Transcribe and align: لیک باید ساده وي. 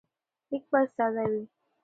لیک 0.49 0.63
باید 0.71 0.89
ساده 0.97 1.23
وي. 1.31 1.43